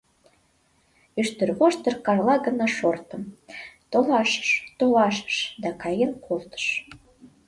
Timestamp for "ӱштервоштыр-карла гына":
1.19-2.67